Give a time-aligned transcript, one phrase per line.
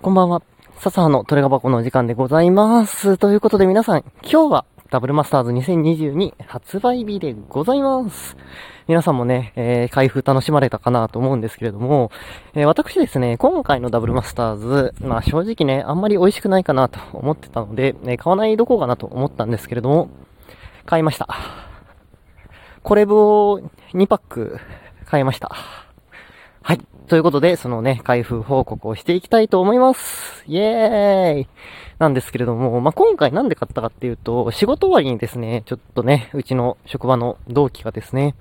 [0.00, 0.42] こんばんは。
[0.76, 3.18] 笹葉のトレガ箱のお時間でございます。
[3.18, 8.36] ということで皆さん、今日はダブルマスターズ2022発売日でございます。
[8.86, 12.12] 皆さんもね、えー、開封楽しまれたかなと思うんですけれども、
[12.54, 20.10] えー、私ですね、今回のダブルマスターズ、まあ正直ね、あんまり美味しくないかなと思ってたので、ね、買わないどこかなと思ったんですけれども、
[20.86, 21.28] 買いました。
[22.84, 23.60] コレブを
[23.94, 24.60] 2パック
[25.06, 25.50] 買いました。
[26.62, 26.80] はい。
[27.08, 30.44] ということで、そのね、開封報告をしていきたいと思います。
[30.46, 31.48] イエーイ
[31.98, 38.34] なんですけれども、まあ、今回なんで買ったかっていうと、仕事終わりにですね、ちょっとね、うちの職場の同期がですね、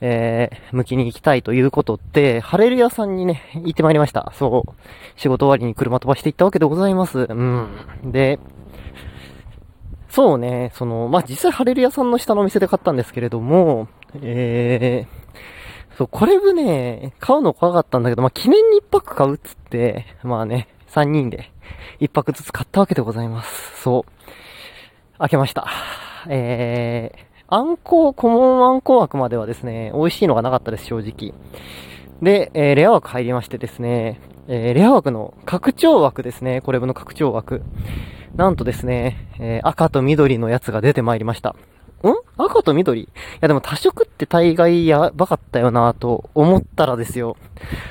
[0.00, 4.32] えー、向きに行きたいということで、ハレル屋さんにね、行ってまいりました。
[4.34, 4.72] そう。
[5.14, 7.20] 仕事終わりに車飛ばして行ったわけでございます。
[7.20, 7.68] うん。
[8.04, 8.40] で、
[10.08, 13.86] そうね、その、まあ、実際ハレル屋さんの下のお店で買ったんですけれども、
[14.22, 15.25] えー、
[15.96, 21.50] そう、これ部ね、買うの怖かったんだけど、まあ、記念に一泊買うっつって、まあね、三人で
[22.00, 23.82] 一泊ずつ買ったわけでございます。
[23.82, 25.18] そう。
[25.18, 25.66] 開けました。
[26.28, 31.32] えー、あんこ、コモンあんこ枠まではですね、美味しいのがなかったです、正直。
[32.20, 37.62] で、えー、レア枠入りましてですね、えー、レア枠の拡張枠ですね、これの拡張枠。
[38.34, 41.56] なんとですね、えー、赤と緑のやつが出てまいりました。
[42.02, 42.14] ん？
[42.36, 43.02] 赤と緑？
[43.02, 43.08] い
[43.40, 47.36] やでも多色って大概やばかったよなと思ったらですよ。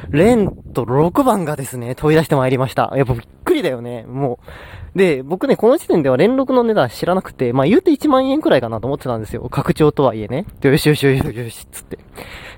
[0.10, 2.94] レンと6番がですね、飛び出してまいりました。
[2.96, 4.04] やっぱびっくりだよね。
[4.04, 4.40] も
[4.96, 4.98] う。
[4.98, 9.50] で、僕ね、この時点では連6の値段知らなくて、まあ言うて1万円くらいかなと思ってたんですよ。
[9.50, 10.46] 拡張とはいえね。
[10.62, 12.00] よしよしよしよしよし、つって。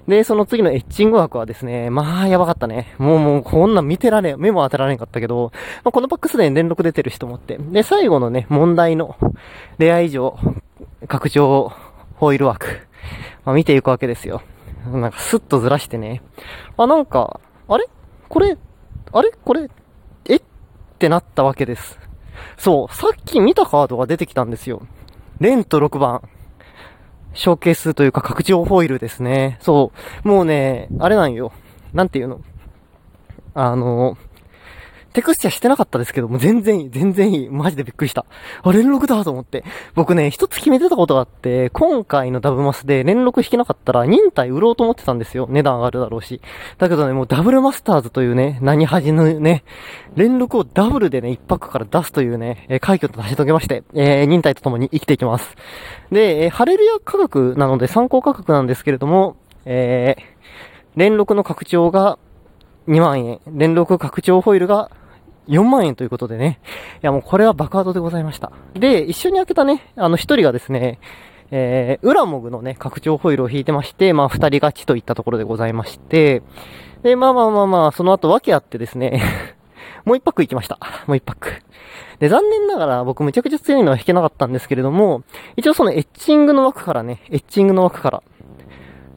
[0.08, 2.94] で、その次のエッチング枠はですね、まあやばかったね。
[3.00, 5.52] もうもうこんな見てられん、目も当てられんかったけど、
[5.84, 7.58] まあ、このパックすでに連6出てるしと思って。
[7.58, 9.16] で、最後のね、問題の
[9.80, 10.38] レア以上、
[11.08, 11.72] 拡張
[12.16, 12.66] ホイール枠。
[13.46, 14.42] まあ、見ていくわけですよ。
[14.86, 16.24] なんかスッとずらしてね。
[16.78, 17.88] あ、なんか、あれ？
[18.30, 18.58] これ、
[19.12, 19.32] あれ？
[19.44, 19.70] これ、
[20.26, 20.36] え？
[20.38, 20.42] っ
[20.98, 22.00] てなったわけです。
[22.58, 24.82] そう、さっき見たカードが出てきたんですよ。
[25.40, 26.28] レンと6番。
[27.34, 29.60] ショーケースというか拡張ホイールですね。
[29.62, 29.92] そ
[30.24, 30.28] う。
[30.28, 31.52] もうね、あれなんよ。
[31.94, 32.42] なんていうの？
[33.54, 34.18] あの、
[35.18, 37.50] テクスチャしてなかったですけども、全然いい、全然いい。
[37.50, 38.24] マジでびっくりした。
[38.62, 39.64] あ、連絡だと思って。
[39.96, 45.48] 僕ね、一つ決めてたことがあって、今回のダブマスで連絡引けなかったら、忍耐売ろうと思ってたんですよ。
[45.50, 46.40] 値段上がるだろうし。
[46.78, 49.64] だけどね、もうダブルマスターズというね、何恥のね、
[50.16, 55.56] 連絡をダブルでね、一泊から出すというね、え快挙と成し遂げまして、えー、忍耐と共に生きていきます。
[56.12, 59.36] で、えー、ハレルヤ価格なので参考価格なんですけれども、
[59.66, 60.24] えー、
[60.96, 62.20] 連絡の拡張が
[62.88, 64.92] 2万円、連絡拡張ホイールが
[65.48, 66.60] 4万円ということでね。
[66.96, 68.52] いやもうこれは爆発でございました。
[68.74, 71.00] で、一緒に開けたね、あの一人がですね、
[71.52, 76.42] えー、ウラモグのね、拡張ホイールを引いてまして、まあ二人勝ちといったところでございまして、
[77.04, 79.22] で、まあまあまあまあ、その後訳あってですね、
[80.06, 80.80] もう一泊行きました。
[81.06, 81.52] もう一泊。
[82.20, 85.24] で、残念ながら僕むちゃくちゃ強いのは引けなかったんですけれども、
[85.56, 88.24] 一応そのエッチングの枠からね、エッチングの枠から、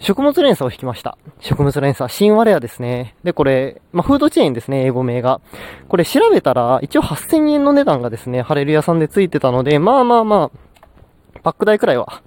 [0.01, 1.19] 食物連鎖を引きました。
[1.41, 3.17] 食物連鎖、新ワレアですね。
[3.23, 5.43] で、これ、まあ、フードチェーンですね、英語名が。
[5.89, 10.51] これ調べたら、一応8000円の値段がですね、ハレル屋さんでついてたので、まあまあま
[11.35, 12.23] あ、パック代くらいは、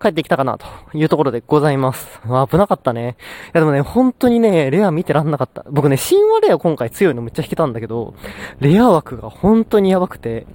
[0.00, 2.20] 帰ってきたかな、というところでございます。
[2.24, 3.16] まあ、危なかったね。
[3.46, 5.64] いやでもね、本当にね、レア見てらんなかった。
[5.70, 8.14] 僕ね、新ワレア今回強いのめっちゃ引けたんだけど、
[8.60, 10.46] レア枠が本当にやばくて。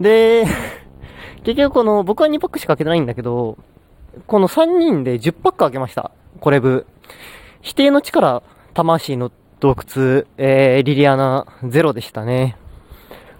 [0.00, 0.46] で、
[1.44, 3.58] 結局この、僕は2パックしか開けてないんだけど、
[4.26, 6.10] この3人で10パック開けました。
[6.40, 6.86] これ部。
[7.60, 8.42] 否定の力、
[8.74, 9.30] 魂の
[9.60, 12.56] 洞窟、えー、リリアナ、ゼロでしたね。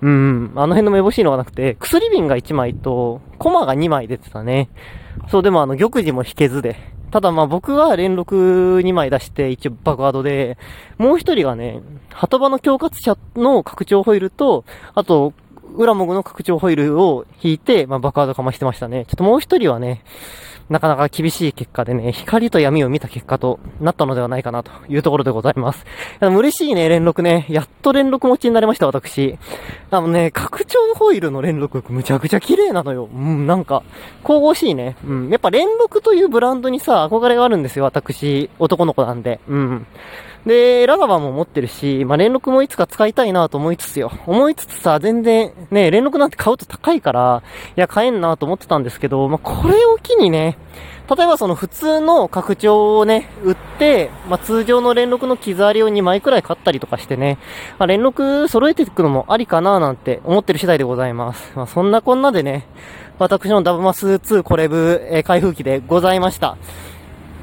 [0.01, 4.69] うん、あの辺のめぼしいのがなくて、薬瓶が1枚と、コマが2枚出てたね。
[5.31, 6.77] そう、でもあの、玉璽も引けずで。
[7.11, 10.59] ただまあ僕は連続2枚出して一応爆ハードで、
[10.99, 11.81] もう一人がね、
[12.11, 14.65] 鳩場の恐喝者の拡張ホイールと、
[14.95, 15.33] あと、
[15.75, 19.05] ウラモグの拡張ホイールを引いて、まあ爆ハードかましてましたね。
[19.07, 20.03] ちょっともう一人はね、
[20.71, 25.85] なかなか厳しい結果でね、光と闇を見た結果となったのではないかなというところでございます。
[26.21, 27.47] でも嬉しいね、連絡ね。
[27.51, 29.39] やっと連絡持ちになりました、私。
[29.91, 33.09] あのね、拡張ホイールの連絡むちゃくちゃ綺麗なのよ。
[33.15, 33.83] うん、なんか、
[34.25, 34.97] 神々しいね。
[35.07, 38.49] うん、やっぱ連絡というブランドにさ、憧れがあるんですよ、私。
[38.59, 39.41] 男の子なんで。
[39.49, 39.87] うん。
[40.47, 44.13] で、ラガバも持ってるし、まあ、連絡もいつか使いたいなと思いつつよ。
[44.27, 47.43] 思いつつさ、全然、ね、連絡なんて買うと高いから、
[47.77, 50.59] いや、買えんなと思ってたんですけど、まあ、これを機にね、
[51.09, 57.39] 例えばその普通の拡張をね、売って、まあ、通常の連絡の傷ありを2枚くらい買ったりとかしてね、
[57.79, 61.53] まあ、連絡揃えていくのもありかななんて思ってる次第でございます。
[61.57, 62.67] まあ、そんなこんなでね、
[63.19, 66.57] 私のダブマス2コレブ、えー開封機でございました。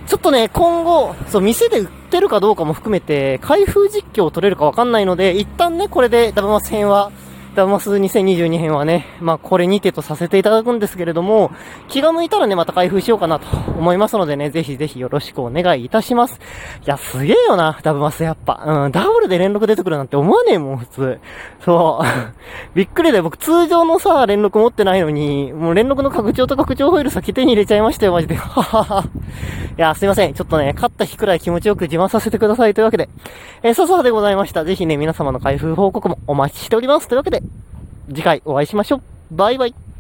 [0.08, 7.12] ちょっとね、今後、そう、店で売ってるかどうかも含めて、開封実況を取れるかわかんないので、一旦ね、これでダブマス編は
[7.54, 11.52] ダマス2022編はね、まあこれにてとさせていただくんですけれども、
[11.90, 16.40] 気が向いたらね、また開封しようかなと思いますのでね、ぜひぜひよろしくお願いいたします。
[16.86, 18.64] いや、すげえよな、ダブマスやっぱ。
[18.66, 21.20] うん、ダブルで連絡出てくるなんて思わねえもん、普通。
[21.66, 22.06] そう。
[22.74, 28.36] びっくりだよ、僕通常のさ、連絡持ってないのに、もう連絡の拡張と拡張ホイール先手に入れちゃいましたよ、マジで。
[28.36, 29.04] ははは。
[29.78, 30.34] いや、すいません。
[30.34, 33.10] ちょっとね、勝った日くらい気持ちよく自慢させてくださいというわけで。
[33.64, 34.64] えー、笹でございました。
[34.64, 37.08] ぜひね、皆様の開封報告もお待ちしております。
[37.08, 37.41] というわけで、
[38.14, 39.02] 次回お会いしましょう。
[39.36, 39.91] バイバイ。